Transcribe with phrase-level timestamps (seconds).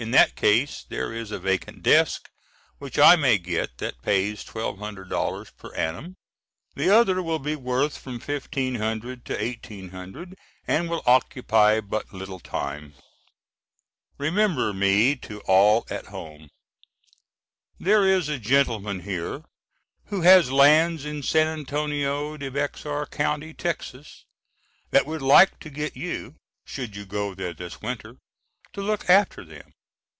[0.00, 2.30] In that case there is a vacant desk
[2.78, 6.16] which I may get that pays $1200 per annum.
[6.74, 10.32] The other will be worth from $1500 to $1800
[10.66, 12.94] and will occupy but little time.
[14.16, 16.48] Remember me to all at home.
[17.78, 19.42] There is a gentleman here
[20.06, 24.24] who has lands in San Antonio de Bexar County, Texas,
[24.92, 28.16] that would like to get you, should you go there this winter,
[28.72, 29.74] to look after them.